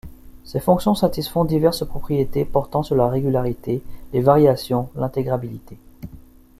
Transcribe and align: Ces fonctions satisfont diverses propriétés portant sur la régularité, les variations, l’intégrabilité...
Ces 0.45 0.59
fonctions 0.59 0.95
satisfont 0.95 1.45
diverses 1.45 1.85
propriétés 1.85 2.43
portant 2.43 2.81
sur 2.81 2.95
la 2.95 3.07
régularité, 3.07 3.83
les 4.13 4.21
variations, 4.21 4.89
l’intégrabilité... 4.95 5.77